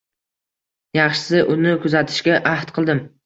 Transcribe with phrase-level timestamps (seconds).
[0.99, 3.05] Yaxshisi, uni kuzatishga ahd qildim.